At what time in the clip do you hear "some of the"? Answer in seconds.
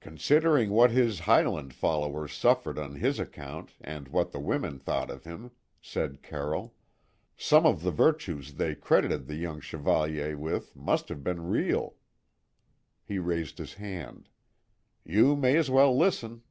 7.36-7.92